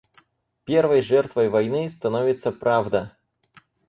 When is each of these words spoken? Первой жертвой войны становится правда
Первой 0.63 1.03
жертвой 1.03 1.49
войны 1.49 1.87
становится 1.87 2.51
правда 2.51 3.15